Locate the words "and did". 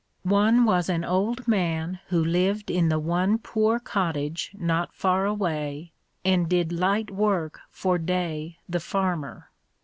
6.25-6.71